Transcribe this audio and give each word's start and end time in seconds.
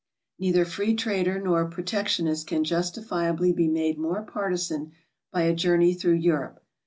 Neither 0.39 0.65
free 0.65 0.95
trader 0.95 1.39
nor 1.39 1.69
protectionist 1.69 2.47
can 2.47 2.63
justifiably 2.63 3.53
be 3.53 3.67
made 3.67 3.99
more 3.99 4.23
partisan 4.23 4.93
by 5.31 5.43
a 5.43 5.53
journey 5.53 5.93
through 5.93 6.15
Europe. 6.15 6.59